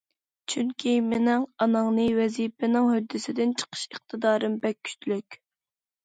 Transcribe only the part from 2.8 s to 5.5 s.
ھۆددىسىدىن چىقىش ئىقتىدارىم بەك كۈچلۈك!